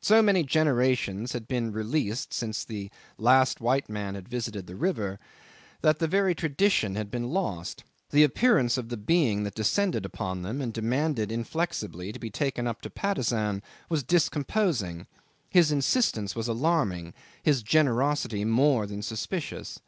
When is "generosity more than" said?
17.64-19.02